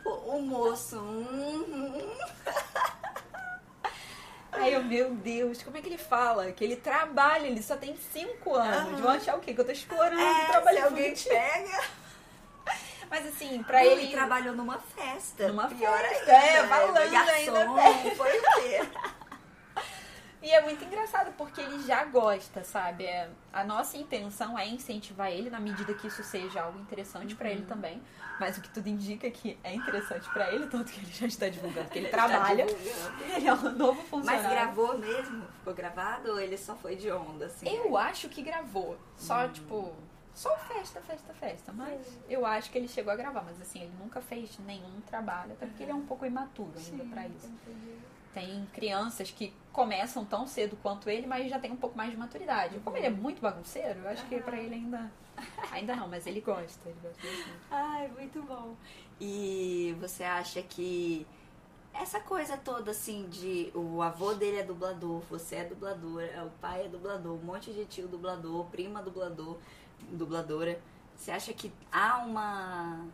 [0.06, 0.98] O, o moço.
[1.00, 2.18] hum, hum.
[4.52, 6.52] Aí eu, meu Deus, como é que ele fala?
[6.52, 8.94] Que ele trabalha, ele só tem cinco anos.
[8.94, 9.02] Aham.
[9.02, 9.54] Vão achar o quê?
[9.54, 11.84] Que eu tô explorando É, trabalho se alguém pega.
[13.10, 14.12] Mas assim, pra Ele, ele.
[14.12, 15.48] trabalhou numa festa.
[15.48, 16.68] Numa pior festa, ainda, é, né?
[16.68, 18.16] falando Garçom, ainda.
[18.16, 18.90] Foi o quê?
[20.46, 23.04] E é muito engraçado porque ele já gosta, sabe?
[23.04, 27.48] É, a nossa intenção é incentivar ele na medida que isso seja algo interessante pra
[27.48, 27.54] Uhum.
[27.56, 28.00] ele também.
[28.40, 31.26] Mas o que tudo indica é que é interessante pra ele, tanto que ele já
[31.26, 32.64] está divulgando que ele trabalha.
[33.36, 34.50] Ele é um novo Mas funcionário.
[34.52, 35.46] gravou mesmo?
[35.58, 37.68] Ficou gravado ou ele só foi de onda, assim?
[37.68, 38.98] Eu acho que gravou.
[39.18, 39.94] Só, tipo,
[40.36, 41.74] só festa, festa, festa.
[41.74, 43.42] Mas eu acho que ele chegou a gravar.
[43.42, 45.54] Mas assim, ele nunca fez nenhum trabalho.
[45.54, 47.50] Até porque ele é um pouco imaturo ainda pra isso.
[48.36, 52.18] Tem crianças que começam tão cedo quanto ele, mas já tem um pouco mais de
[52.18, 52.78] maturidade.
[52.80, 55.10] Como ele é muito bagunceiro, eu acho que pra ele ainda.
[55.72, 56.90] Ainda não, mas ele gosta.
[56.90, 57.26] Ele gosta.
[57.72, 58.76] Ai, muito bom.
[59.22, 61.26] E você acha que
[61.94, 66.86] essa coisa toda assim de o avô dele é dublador, você é dubladora, o pai
[66.86, 69.58] é dublador, um monte de tio dublador, prima dublador,
[70.12, 70.78] dubladora,
[71.16, 73.08] você acha que há uma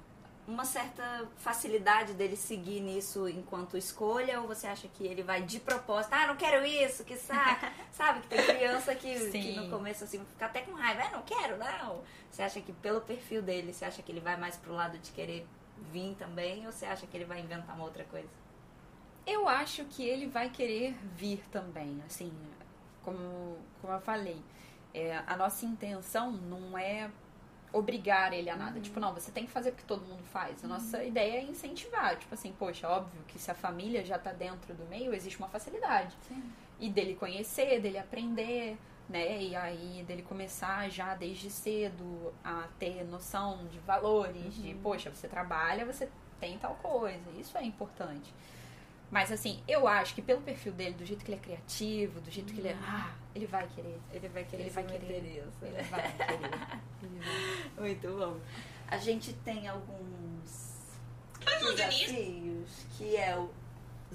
[0.48, 5.60] uma certa facilidade dele seguir nisso enquanto escolha ou você acha que ele vai de
[5.60, 8.22] propósito, ah, não quero isso, que saco, sabe?
[8.22, 11.58] Que tem criança que, que no começo assim fica até com raiva, ah, não quero,
[11.58, 12.02] não.
[12.30, 15.12] Você acha que pelo perfil dele, você acha que ele vai mais pro lado de
[15.12, 15.48] querer
[15.92, 18.30] vir também ou você acha que ele vai inventar uma outra coisa?
[19.26, 22.34] Eu acho que ele vai querer vir também, assim,
[23.04, 24.42] como, como eu falei.
[24.94, 27.10] É, a nossa intenção não é
[27.74, 28.80] obrigar ele a nada.
[28.80, 30.64] Tipo, não, você tem que fazer porque todo mundo faz.
[30.64, 32.18] A nossa ideia é incentivar.
[32.18, 35.48] Tipo assim, poxa, óbvio que se a família já tá dentro do meio, existe uma
[35.48, 36.16] facilidade.
[36.80, 39.42] E dele conhecer, dele aprender, né?
[39.42, 45.28] E aí dele começar já desde cedo a ter noção de valores, de, poxa, você
[45.28, 47.30] trabalha, você tem tal coisa.
[47.38, 48.34] Isso é importante.
[49.12, 52.32] Mas assim, eu acho que pelo perfil dele, do jeito que ele é criativo, do
[52.32, 52.78] jeito que ele é.
[52.82, 54.00] Ah, ele vai querer.
[54.14, 55.14] Ele vai querer Ele vai se querer.
[55.14, 56.82] Ele vai querer.
[57.78, 58.40] Muito bom.
[58.88, 60.72] A gente tem alguns
[61.60, 63.50] desafios que é o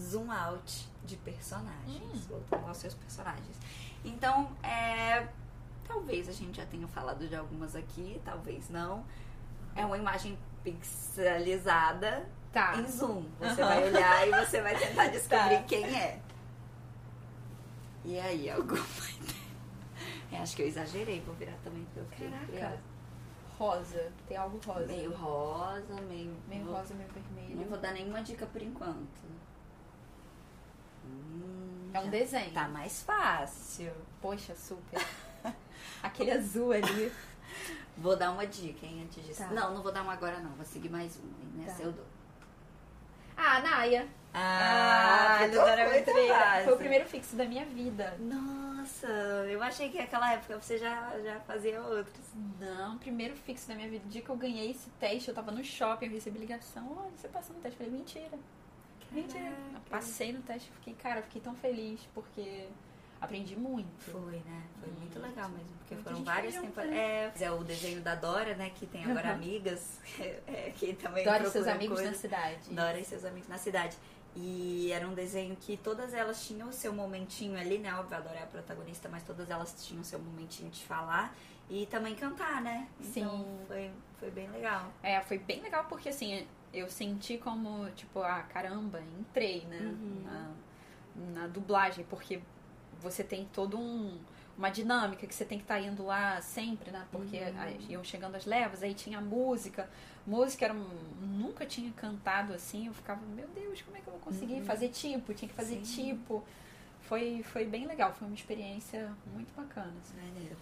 [0.00, 3.56] zoom out de personagens, voltando aos seus personagens.
[4.02, 5.28] Então, é,
[5.86, 9.04] talvez a gente já tenha falado de algumas aqui, talvez não.
[9.74, 12.78] É uma imagem pixelizada Tá.
[12.80, 13.22] em zoom.
[13.38, 13.68] Você Aham.
[13.68, 15.62] vai olhar e você vai tentar descobrir Tá.
[15.64, 16.20] quem é.
[18.04, 20.42] E aí, alguma ideia?
[20.42, 22.46] Acho que eu exagerei, vou virar também porque eu fiquei Caraca.
[22.46, 22.78] curiosa.
[23.58, 24.12] Rosa.
[24.28, 24.86] Tem algo rosa.
[24.86, 26.36] Meio rosa, meio.
[26.48, 27.56] Meio vou- rosa, meio vermelho.
[27.56, 29.22] Não vou dar nenhuma dica por enquanto.
[31.04, 32.52] Hum, É um desenho.
[32.52, 33.92] Tá mais fácil.
[34.20, 35.00] Poxa, super.
[36.02, 37.12] Aquele azul ali.
[37.96, 39.42] Vou dar uma dica, hein, antes disso.
[39.42, 39.50] Tá.
[39.50, 40.50] Não, não vou dar uma agora, não.
[40.52, 41.26] Vou seguir mais uma.
[41.26, 41.82] hein, Nessa Tá.
[41.84, 42.04] eu dou.
[43.36, 44.06] Ah, Naya.
[44.34, 46.10] Ah, do Dora muito.
[46.64, 48.16] Foi o primeiro fixo da minha vida.
[48.18, 49.06] Nossa,
[49.48, 52.26] eu achei que naquela época você já, já fazia outros.
[52.60, 54.04] Não, primeiro fixo da minha vida.
[54.04, 56.96] O dia que eu ganhei esse teste, eu tava no shopping, eu recebi ligação.
[56.98, 57.80] Olha, você passou no teste.
[57.80, 58.38] Eu falei, mentira.
[59.10, 59.52] Mentira.
[59.72, 62.68] Eu passei no teste, fiquei, cara, eu fiquei tão feliz porque
[63.20, 63.88] aprendi muito.
[64.10, 64.62] Foi, né?
[64.80, 65.20] Foi muito Muito.
[65.20, 66.94] legal mesmo, porque foram várias temporadas.
[66.96, 68.70] É, é o desenho da Dora, né?
[68.74, 69.34] Que tem agora Uhum.
[69.34, 70.00] amigas,
[70.46, 72.10] é, que também Dora e seus amigos coisa.
[72.10, 72.70] na cidade.
[72.74, 73.96] Dora e seus amigos na cidade.
[74.38, 77.94] E era um desenho que todas elas tinham o seu momentinho ali, né?
[77.94, 81.34] Óbvio, a Dora é a protagonista, mas todas elas tinham o seu momentinho de falar
[81.70, 82.86] e também cantar, né?
[83.00, 83.58] Então Sim.
[83.66, 84.92] foi, foi bem legal.
[85.02, 89.78] É, foi bem legal porque assim, eu senti como, tipo, ah, caramba, entrei, né?
[89.80, 90.22] Uhum.
[90.22, 90.50] Na,
[91.40, 92.40] na dublagem, porque
[93.02, 94.18] você tem todo um
[94.58, 97.04] uma dinâmica que você tem que estar indo lá sempre, né?
[97.12, 97.60] Porque Uhum.
[97.60, 99.86] aí iam chegando as levas, aí tinha música.
[100.26, 100.88] Música era um,
[101.20, 104.64] nunca tinha cantado assim, eu ficava, meu Deus, como é que eu vou conseguir Uhum.
[104.64, 105.34] fazer tipo?
[105.34, 106.06] Tinha que fazer Sim.
[106.14, 106.42] tipo.
[107.02, 109.92] Foi, foi bem legal, foi uma experiência muito bacana.
[110.02, 110.16] assim.
[110.26, 110.56] Maneiro.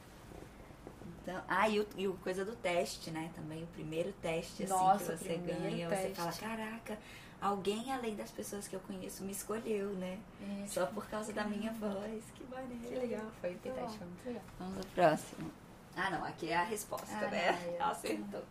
[1.25, 3.31] Então, ah, e o, e o coisa do teste, né?
[3.35, 5.89] Também o primeiro teste, assim, Nossa, que você ganha.
[5.89, 6.15] Você teste.
[6.17, 6.99] fala, caraca,
[7.41, 10.19] alguém além das pessoas que eu conheço me escolheu, né?
[10.63, 12.23] É, Só por causa da minha voz.
[12.35, 12.85] Que maneiro.
[12.87, 14.43] Que legal, foi o muito legal.
[14.59, 15.51] Vamos ao próximo.
[15.97, 17.77] Ah, não, aqui é a resposta, Ah, né?
[17.79, 17.79] é.
[17.83, 18.43] Acertou.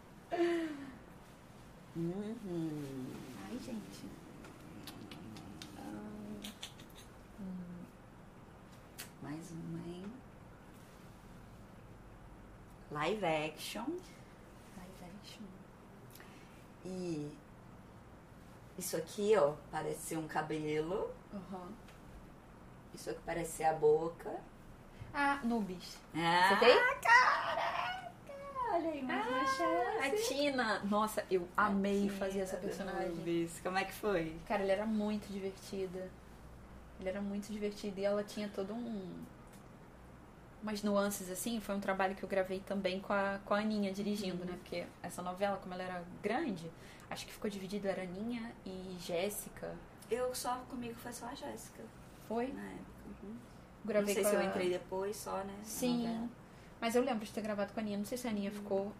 [1.96, 3.06] Uhum.
[3.52, 4.06] Ai, gente.
[5.78, 6.50] Ah,
[9.22, 10.06] Mais uma, hein?
[12.94, 13.86] Live action.
[14.78, 15.44] live action.
[16.86, 17.32] E
[18.78, 21.10] isso aqui, ó, parece ser um cabelo.
[21.34, 21.68] Uhum.
[22.94, 24.32] Isso aqui parece ser a boca.
[25.14, 25.98] Ah, Nubis.
[26.16, 26.76] Ah, Você tem?
[27.02, 28.12] caraca!
[28.72, 30.28] Olha aí, mais uma A chance.
[30.28, 30.80] Tina.
[30.86, 33.10] Nossa, eu amei Tina fazer essa personagem.
[33.10, 33.60] Nubis.
[33.62, 34.36] Como é que foi?
[34.48, 36.10] Cara, ele era muito divertida.
[37.00, 39.24] Ele era muito divertido e ela tinha todo um.
[40.64, 41.60] Umas nuances assim.
[41.60, 44.54] Foi um trabalho que eu gravei também com a, com a Aninha dirigindo, né?
[44.54, 46.72] Porque essa novela, como ela era grande,
[47.10, 49.76] acho que ficou dividido, era Aninha e Jéssica.
[50.10, 51.84] Eu só, comigo foi só a Jéssica,
[52.28, 52.48] Foi?
[52.54, 52.84] na época.
[53.24, 53.30] Uhum.
[53.30, 53.38] Não
[53.86, 55.54] Gravei sei com se eu a- entrei depois só, né?
[55.64, 56.30] Sim.
[56.80, 57.98] Mas eu lembro de ter gravado com a Aninha.
[57.98, 58.92] Não sei se a Aninha ficou.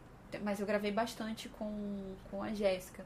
[0.42, 3.06] Mas eu gravei bastante com, com a Jéssica.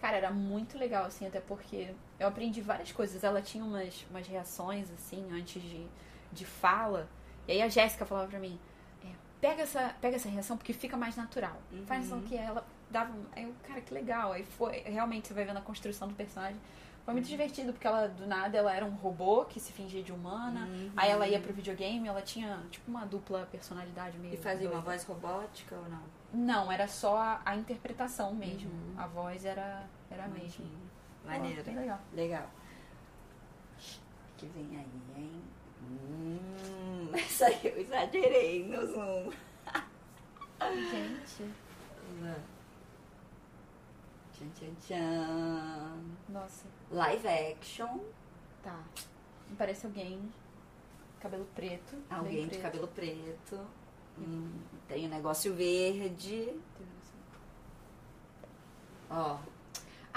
[0.00, 3.24] Cara, era muito legal, assim, até porque eu aprendi várias coisas.
[3.24, 5.86] Ela tinha umas, umas reações, assim, antes de,
[6.32, 7.08] de fala.
[7.48, 8.58] E aí a Jéssica falava pra mim,
[9.04, 9.08] é,
[9.40, 11.56] pega, essa, pega essa reação porque fica mais natural.
[11.86, 12.18] Faz Uhum.
[12.18, 13.12] ação que ela dava.
[13.34, 14.32] Aí eu, cara, que legal.
[14.32, 14.78] Aí foi.
[14.80, 16.60] Realmente você vai vendo a construção do personagem.
[17.04, 17.20] Foi Uhum.
[17.20, 20.66] muito divertido, porque ela, do nada, ela era um robô que se fingia de humana.
[20.66, 20.90] Uhum.
[20.96, 24.34] Aí ela ia pro videogame, ela tinha, tipo, uma dupla personalidade meio.
[24.34, 24.90] E fazia uma doida.
[24.90, 26.02] voz robótica ou não?
[26.34, 28.68] Não, era só a, a interpretação mesmo.
[28.70, 28.94] Uhum.
[28.98, 30.64] A voz era, era a mesma.
[31.24, 31.62] Maneiro.
[31.64, 32.00] legal.
[32.12, 32.50] Legal.
[34.36, 35.42] Que vem aí, hein?
[35.82, 36.38] Hum,
[37.14, 39.30] essa aí eu exagerei no zoom.
[40.60, 41.50] Gente,
[44.32, 45.98] Tchan, tchan, tchan.
[46.28, 48.00] nossa, Live action.
[48.62, 48.78] tá.
[49.48, 50.20] Me parece alguém.
[51.20, 51.96] Cabelo preto.
[52.10, 52.62] Alguém de preto.
[52.62, 53.60] cabelo preto.
[54.18, 54.50] Hum,
[54.88, 56.52] tem um negócio verde.
[59.08, 59.38] Ó,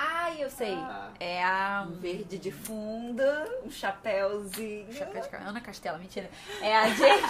[0.02, 0.76] Ah, eu sei.
[0.76, 1.12] Ah.
[1.20, 1.86] É a.
[1.86, 3.22] um verde de fundo,
[3.66, 4.94] um chapéuzinho.
[4.94, 6.30] Chapéu de Ana Castela, mentira.
[6.62, 7.24] É a Jade.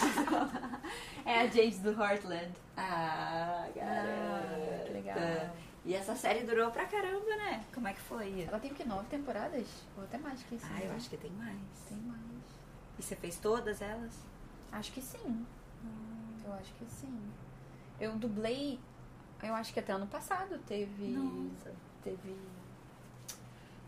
[1.25, 2.51] é a Jade do Heartland.
[2.77, 3.97] Ah, garota.
[4.05, 5.17] Ah, que legal.
[5.83, 7.65] E essa série durou pra caramba, né?
[7.73, 8.45] Como é que foi?
[8.47, 8.87] Ela tem o que?
[8.87, 9.65] Nove temporadas?
[9.97, 10.67] Ou até mais que isso.
[10.69, 10.85] Ah, né?
[10.85, 11.57] eu acho que tem mais.
[11.87, 12.21] Tem mais.
[12.99, 14.13] E você fez todas elas?
[14.71, 15.43] Acho que sim.
[16.45, 17.31] Eu acho que sim.
[17.99, 18.79] Eu dublei,
[19.41, 21.07] eu acho que até ano passado teve.
[21.07, 21.73] Nossa.
[22.03, 22.35] Teve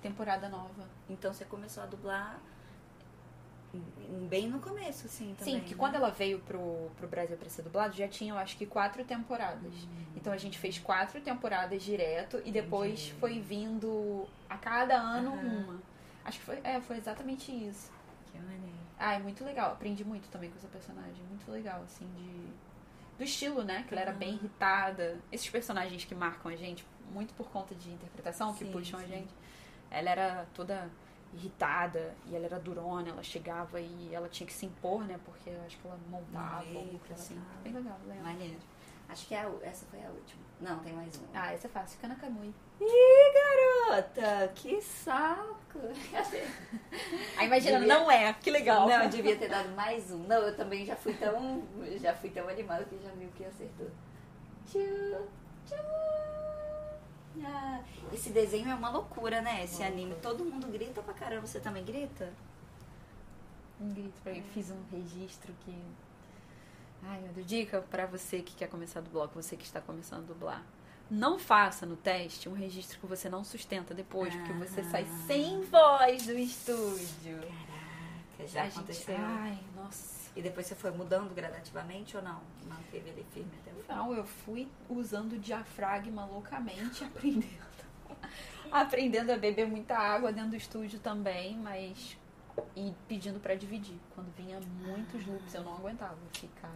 [0.01, 0.87] temporada nova.
[1.09, 2.39] Então você começou a dublar
[3.73, 5.59] em- bem no começo, assim, também.
[5.59, 5.79] Sim, que né?
[5.79, 9.03] quando ela veio pro, pro Brasil pra ser dublado, já tinha, eu acho que, quatro
[9.05, 9.73] temporadas.
[10.15, 15.81] Então a gente fez quatro temporadas direto e depois foi vindo a cada ano uma.
[16.25, 17.91] Acho que foi, é, foi exatamente isso.
[18.31, 18.61] Que maneiro.
[18.99, 19.71] Ah, é muito legal.
[19.71, 21.23] Aprendi muito também com essa personagem.
[21.29, 22.61] Muito legal, assim, de.
[23.17, 23.83] Do estilo, né?
[23.87, 24.19] Que ela era Aham.
[24.19, 25.17] bem irritada.
[25.31, 29.03] Esses personagens que marcam a gente, muito por conta de interpretação, que Sim, puxam a
[29.03, 29.09] sim.
[29.09, 29.33] gente.
[29.91, 30.89] Ela era toda
[31.33, 35.19] irritada e ela era durona, ela chegava e ela tinha que se impor, né?
[35.25, 37.35] Porque eu acho que ela montava Não, outra, ela assim.
[37.35, 38.23] tava- Bem legal, legal.
[38.23, 38.57] Maneiro.
[39.09, 40.41] Acho que é a essa foi a última.
[40.61, 41.27] Não, tem mais uma.
[41.33, 41.95] Ah, essa é fácil.
[41.97, 42.53] Fica na Kamui.
[42.79, 44.51] Ih, garota!
[44.55, 45.79] Que saco!
[47.37, 48.33] Ah, imagina, Devia- não é.
[48.33, 48.87] Que legal.
[48.87, 50.19] Não, eu devia ter dado mais um.
[50.27, 51.63] Não, eu também já fui tão.
[51.99, 53.89] Já fui tão animada que já viu que acertou.
[54.65, 54.79] Tchu,
[55.65, 55.75] tchu.
[57.43, 57.81] Ah,
[58.13, 59.63] esse desenho é uma loucura, né?
[59.63, 60.15] Esse anime.
[60.21, 61.47] Todo mundo grita pra caramba.
[61.47, 62.31] Você também grita?
[63.79, 64.43] Um grito pra mim.
[64.53, 65.75] Fiz um registro que.
[67.03, 67.47] Ai, meu Deus.
[67.47, 70.63] Dica pra você que quer começar a dublar, você que está começando a dublar.
[71.09, 75.23] Não faça no teste um registro que você não sustenta depois, porque você sai Ah.
[75.27, 77.39] sem voz do estúdio.
[77.39, 79.15] Caraca, já A gente- aconteceu.
[79.17, 80.20] Ai, nossa.
[80.35, 82.41] E depois você foi mudando gradativamente ou não?
[82.65, 84.05] Manteve ele firme até o final?
[84.05, 87.71] Não, eu fui usando o diafragma loucamente, aprendendo.
[88.71, 92.17] aprendendo a beber muita água dentro do estúdio também, mas.
[92.75, 93.97] E pedindo pra dividir.
[94.15, 96.71] Quando vinha muitos loops, eu não aguentava ficar.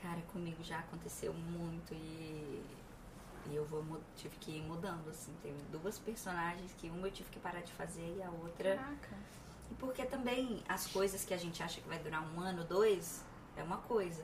[0.00, 2.62] Cara, comigo já aconteceu muito e,
[3.50, 3.84] e eu vou
[4.16, 5.34] tive que ir mudando, assim.
[5.42, 8.76] Teve duas personagens que uma eu tive que parar de fazer e a outra.
[8.76, 9.16] Caraca.
[9.70, 13.24] E porque também as coisas que a gente acha que vai durar um ano, dois,
[13.56, 14.22] é uma coisa.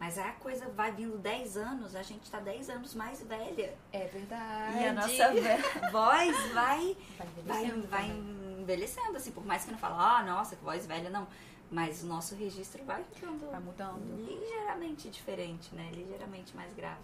[0.00, 3.76] Mas a coisa vai vindo 10 anos, a gente tá 10 anos mais velha.
[3.92, 4.78] É verdade.
[4.78, 8.60] E a nossa voz vai, Vai vai, envelhecendo vai também.
[8.60, 11.26] envelhecendo, assim, por mais que não fale, ah, nossa, que voz velha, não.
[11.70, 14.24] Mas o nosso registro vai ficando Vai mudando.
[14.24, 15.90] ligeiramente diferente, né?
[15.92, 17.02] Ligeiramente mais grave.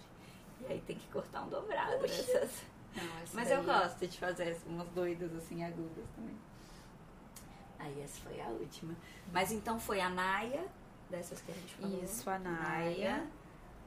[0.61, 1.93] E aí tem que cortar um dobrado.
[1.93, 3.05] Não,
[3.35, 6.37] Mas daí- eu gosto de fazer umas doidas assim agudas também.
[7.85, 8.95] Aí essa foi a última.
[9.33, 10.65] Mas então foi a Naya,
[11.11, 12.03] dessas que a gente falou.
[12.03, 13.27] Isso, a Naya,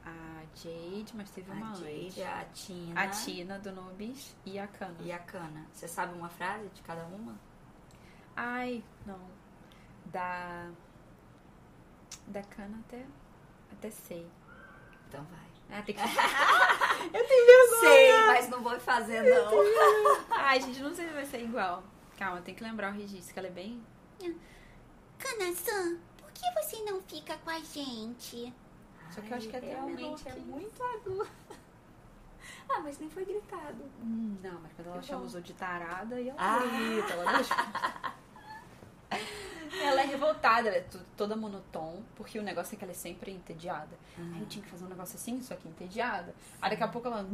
[0.04, 2.18] a Jade, mas teve uma a Jade, antes.
[2.22, 3.00] a Tina.
[3.00, 4.96] A Tina do Nubis e a Kana.
[5.00, 5.66] E a Cana.
[5.72, 7.36] Você sabe uma frase de cada uma?
[8.36, 9.18] Ai, não.
[10.06, 10.70] Da.
[12.28, 13.04] Da Kana até.
[13.72, 14.26] Até sei.
[15.08, 15.78] Então vai.
[15.78, 16.00] Ah, tem que.
[17.80, 19.52] Sei, mas não vou fazer não.
[20.30, 21.82] Ai, gente, não sei se vai ser igual.
[22.18, 23.80] Calma, tem que lembrar o registro, que ela é bem.
[25.18, 28.52] Kana-san, por que você não fica com a gente?
[29.10, 31.28] Só que eu acho que até realmente é que muito agudo.
[32.70, 33.82] Ah, mas nem foi gritado.
[34.02, 36.58] Hum, não, mas quando ela Que chama os de tarada, e ela Ah.
[36.58, 37.54] grita, ela deixa.
[39.82, 43.30] Ela é revoltada, ela é toda monotom, porque o negócio é que ela é sempre
[43.30, 43.96] entediada.
[44.18, 46.34] Aí eu tinha que fazer um negócio assim, só que entediada.
[46.60, 47.26] Aí daqui a pouco ela.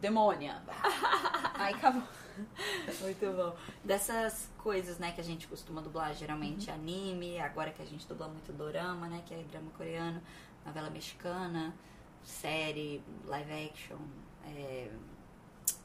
[0.00, 0.62] Demônia!
[1.54, 2.02] Aí acabou.
[3.00, 3.56] Muito bom.
[3.84, 8.28] Dessas coisas, né, que a gente costuma dublar geralmente anime, agora que a gente dubla
[8.28, 10.20] muito dorama, né, que é drama coreano,
[10.64, 11.74] novela mexicana,
[12.22, 13.98] série, live action,
[14.46, 14.90] é...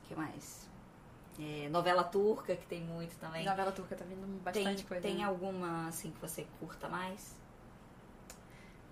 [0.07, 0.67] que mais?
[1.39, 3.45] É, novela turca, que tem muito também.
[3.45, 5.01] Novela turca tá vindo bastante Tem, coisa.
[5.01, 5.23] tem né?
[5.23, 7.35] alguma, assim, que você curta mais?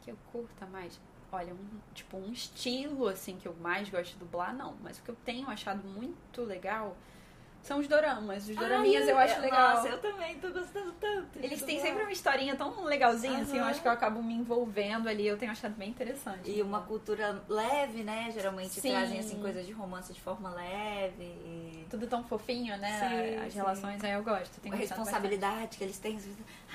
[0.03, 0.99] que eu curta mais.
[1.31, 4.75] Olha, um, tipo, um estilo, assim, que eu mais gosto de dublar, não.
[4.83, 6.95] Mas o que eu tenho achado muito legal
[7.63, 8.47] são os doramas.
[8.47, 9.75] Os doraminhas eu acho legal.
[9.75, 11.39] Nossa, eu também tô gostando tanto.
[11.41, 15.07] Eles têm sempre uma historinha tão legalzinha, assim, eu acho que eu acabo me envolvendo
[15.07, 16.51] ali, eu tenho achado bem interessante.
[16.51, 18.29] E uma cultura leve, né?
[18.31, 18.89] Geralmente Sim.
[18.89, 21.23] trazem assim coisas de romance de forma leve.
[21.23, 22.99] E Tudo tão fofinho, né?
[22.99, 23.59] Sim, As sim.
[23.59, 24.59] relações aí eu gosto.
[24.59, 26.19] Tenho a responsabilidade que eles têm.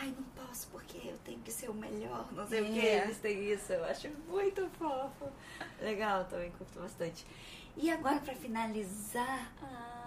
[0.00, 2.26] Ai, não posso porque eu tenho que ser o melhor.
[2.32, 2.80] Não sei o que.
[2.80, 3.04] É.
[3.04, 3.72] Eles têm isso.
[3.74, 5.28] Eu acho muito fofo.
[5.82, 7.26] Legal, também curto bastante.
[7.76, 9.52] E agora, pra finalizar.
[9.62, 9.97] ah,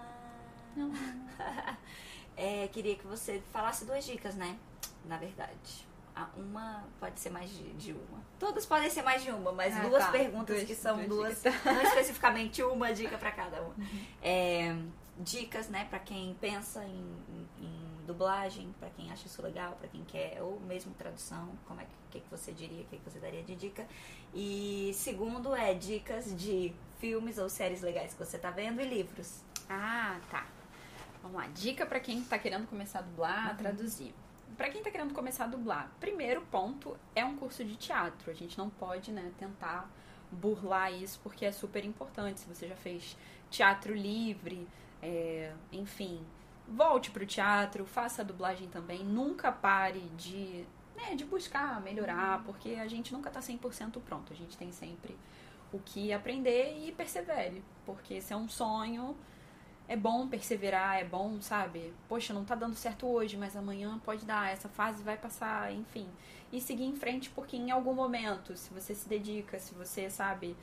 [2.36, 4.56] é, queria que você falasse duas dicas, né?
[5.04, 5.86] Na verdade.
[6.14, 8.20] Ah, Uma pode ser mais de, de uma.
[8.38, 10.10] Todas podem ser mais de uma, mas Ah, duas tá.
[10.12, 13.74] perguntas Duas- que são duas duas, não especificamente uma dica pra cada uma.
[13.78, 14.04] Uhum.
[14.22, 14.76] É,
[15.18, 19.88] dicas, né, pra quem pensa em, em- em dublagem, pra quem acha isso legal, pra
[19.88, 23.10] quem quer, ou mesmo tradução, como é que, que, que você diria, o que, que
[23.10, 23.86] você daria de dica.
[24.34, 29.40] E segundo é dicas de filmes ou séries legais que você tá vendo e livros.
[29.70, 30.44] Ah, tá.
[31.22, 31.46] Vamos lá.
[31.48, 34.14] Dica pra quem tá querendo começar a dublar, a traduzir.
[34.56, 38.30] Pra quem tá querendo começar a dublar, primeiro ponto é um curso de teatro.
[38.30, 39.90] A gente não pode, né, tentar
[40.30, 42.40] burlar isso porque é super importante.
[42.40, 43.16] Se você já fez
[43.50, 44.68] teatro livre,
[45.00, 46.24] é, enfim,
[46.68, 49.04] volte pro teatro, faça a dublagem também.
[49.04, 54.32] Nunca pare de, né, de buscar melhorar, porque a gente nunca tá 100% pronto.
[54.32, 55.16] A gente tem sempre
[55.72, 59.16] o que aprender e persevere, porque esse é um sonho.
[59.88, 61.92] É bom perseverar, é bom, sabe?
[62.08, 66.08] Poxa, não tá dando certo hoje, mas amanhã pode dar, essa fase vai passar, enfim.
[66.52, 70.56] E seguir em frente, porque em algum momento, se você se dedica, se você, sabe,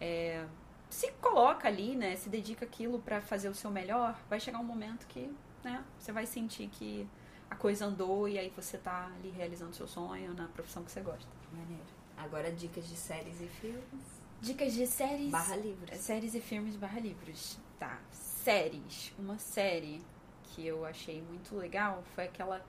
[0.00, 0.44] é,
[0.88, 2.16] se coloca ali, né?
[2.16, 5.30] Se dedica aquilo pra fazer o seu melhor, vai chegar um momento que,
[5.62, 5.84] né?
[5.98, 7.08] Você vai sentir que
[7.50, 11.00] a coisa andou e aí você tá ali realizando seu sonho na profissão que você
[11.00, 11.28] gosta.
[11.52, 11.82] Maneiro.
[12.16, 14.22] Agora dicas de séries e filmes.
[14.40, 15.30] Dicas de séries.
[15.30, 15.98] Barra livros.
[15.98, 17.58] Séries e filmes barra livros.
[17.78, 17.98] Tá.
[18.42, 19.12] Séries.
[19.18, 20.02] Uma série
[20.44, 22.60] que eu achei muito legal foi aquela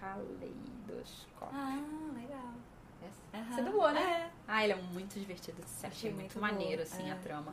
[0.00, 1.54] Kaleidoscope.
[1.54, 1.80] Ah,
[2.14, 2.52] legal.
[3.34, 3.54] Aham.
[3.54, 4.00] Você dublou, né?
[4.02, 4.30] É.
[4.46, 5.62] Ah, ele é muito divertido.
[5.62, 7.12] Achei, Achei muito, muito maneiro, assim, é.
[7.12, 7.52] a trama.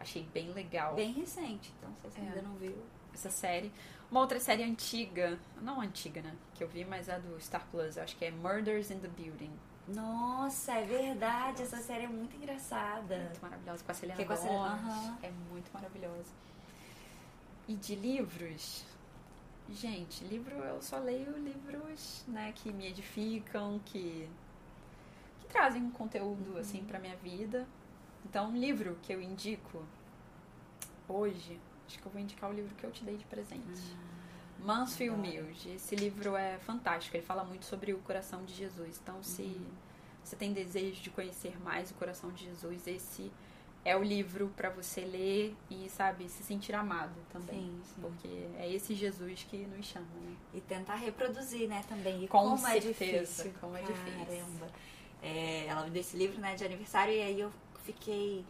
[0.00, 2.24] Achei bem legal Bem recente, então se você É.
[2.24, 2.74] ainda não viu.
[3.14, 3.70] essa série.
[4.10, 6.34] Uma outra série antiga, não antiga, né?
[6.54, 7.98] Que eu vi, mas é do Star Plus.
[7.98, 9.52] Eu acho que é Murders in the Building.
[9.88, 13.16] Nossa, é verdade, essa série é muito engraçada.
[13.18, 13.84] Muito maravilhosa.
[13.84, 14.96] Com a Selena Que é com a Selena- Gomez.
[14.96, 15.18] aham.
[15.22, 16.32] É muito maravilhosa.
[17.72, 18.84] E de livros...
[19.70, 24.28] Gente, livro eu só leio livros, né, que me edificam, que,
[25.40, 27.66] que trazem um conteúdo, assim, pra minha vida.
[28.26, 29.82] Então, um livro que eu indico
[31.08, 33.96] hoje, acho que eu vou indicar o livro que eu te dei de presente.
[34.58, 35.46] Mansfield adoro.
[35.46, 35.70] Mills.
[35.70, 37.16] Esse livro é fantástico.
[37.16, 39.00] Ele fala muito sobre o coração de Jesus.
[39.02, 39.58] Então, se
[40.22, 43.32] você tem desejo de conhecer mais o coração de Jesus, esse
[43.84, 47.60] é o livro pra você ler e, sabe, se sentir amado também.
[47.60, 48.00] Sim, sim.
[48.00, 48.28] Porque
[48.58, 50.36] é esse Jesus que nos chama, né?
[50.54, 52.24] E tentar reproduzir, né, também.
[52.24, 53.54] E Com como é certeza, difícil.
[53.60, 54.26] como é difícil.
[54.26, 54.68] Caramba.
[55.20, 57.52] É, ela me deu esse livro, né, de aniversário, e aí eu
[57.84, 58.44] fiquei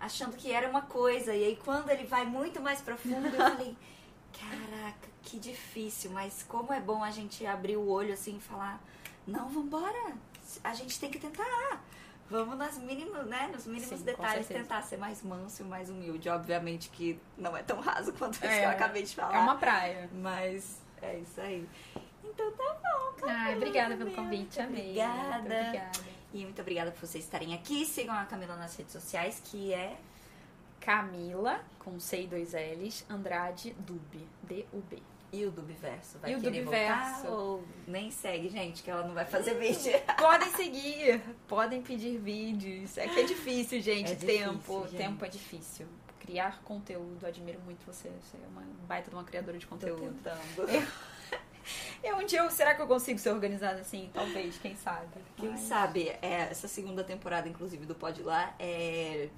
[0.00, 1.34] achando que era uma coisa.
[1.34, 3.76] E aí quando ele vai muito mais profundo, eu falei,
[4.38, 8.82] caraca, que difícil, mas como é bom a gente abrir o olho assim e falar,
[9.26, 10.14] não, vambora,
[10.62, 11.84] a gente tem que tentar.
[12.28, 13.48] Vamos nas mínimas, né?
[13.52, 16.28] Nos mínimos Sim, detalhes tentar ser mais manso e mais humilde.
[16.28, 19.36] Obviamente que não é tão raso quanto isso É, que eu acabei de falar.
[19.36, 20.10] É uma praia.
[20.12, 21.68] Mas é isso aí.
[22.24, 23.38] Então tá bom, Camila.
[23.38, 24.90] Ai, obrigada pelo convite, amei.
[24.90, 25.38] Obrigada.
[25.38, 26.16] Muito obrigada.
[26.34, 27.86] E muito obrigada por vocês estarem aqui.
[27.86, 29.96] Sigam a Camila nas redes sociais, que é
[30.80, 35.02] Camila, com C e dois L's, Andrade Dub, D-U-B.
[35.42, 36.18] E o Dubverso.
[36.18, 37.22] Vai E o querer Dubverso.
[37.22, 39.92] voltar ou nem segue, gente, que ela não vai fazer vídeo.
[40.18, 42.96] Podem seguir, podem pedir vídeos.
[42.98, 44.12] É que é difícil, gente.
[44.12, 44.96] É difícil, tempo, gente.
[44.96, 45.86] tempo é difícil.
[46.20, 48.08] Criar conteúdo, admiro muito você.
[48.22, 50.12] Você é uma baita de uma criadora de Tô conteúdo.
[50.22, 50.66] tentando.
[52.02, 54.08] Eu um dia, eu- será que eu consigo ser organizada assim?
[54.14, 55.08] Talvez, quem sabe.
[55.36, 59.28] Quem Mas- sabe, é, essa segunda temporada, inclusive, do Pode Lá, é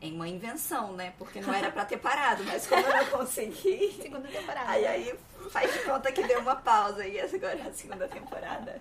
[0.00, 1.12] em uma invenção, né?
[1.18, 4.70] Porque não era pra ter parado, mas como eu não consegui, Segunda temporada.
[4.70, 5.18] aí, aí
[5.50, 8.80] faz de conta que deu uma pausa e agora é a segunda temporada.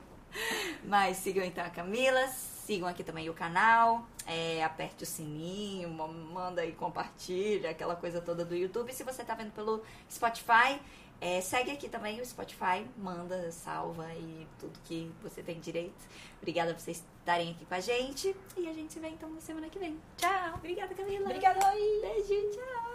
[0.83, 6.07] Mas sigam então a Camila, sigam aqui também o canal, é, aperte o sininho, ma-
[6.07, 8.93] manda aí, compartilha, aquela coisa toda do YouTube.
[8.93, 10.79] Se você tá vendo pelo Spotify,
[11.21, 16.07] é, segue aqui também o Spotify, manda, salva e tudo que você tem direito.
[16.37, 18.35] Obrigada por vocês estarem aqui com a gente.
[18.55, 19.99] E a gente se vê então na semana que vem.
[20.17, 20.53] Tchau!
[20.55, 21.25] Obrigada, Camila!
[21.25, 22.01] Obrigada, Laís.
[22.01, 22.88] Beijo, tchau!